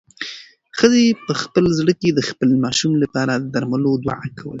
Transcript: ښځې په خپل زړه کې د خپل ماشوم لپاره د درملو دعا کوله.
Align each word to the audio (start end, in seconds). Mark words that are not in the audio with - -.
ښځې 0.77 1.05
په 1.25 1.33
خپل 1.41 1.65
زړه 1.79 1.93
کې 2.01 2.09
د 2.13 2.19
خپل 2.29 2.49
ماشوم 2.63 2.93
لپاره 3.03 3.33
د 3.35 3.45
درملو 3.53 3.91
دعا 4.05 4.25
کوله. 4.37 4.49